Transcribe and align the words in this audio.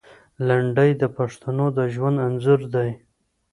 لنډۍ 0.47 0.91
د 1.01 1.03
پښتنو 1.17 1.65
د 1.77 1.79
ژوند 1.93 2.17
انځور 2.27 2.61
دی. 2.75 2.89